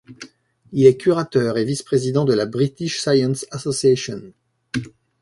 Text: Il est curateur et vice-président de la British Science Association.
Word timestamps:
Il 0.71 0.87
est 0.87 0.97
curateur 0.97 1.59
et 1.59 1.63
vice-président 1.63 2.25
de 2.25 2.33
la 2.33 2.47
British 2.47 2.99
Science 2.99 3.45
Association. 3.51 4.33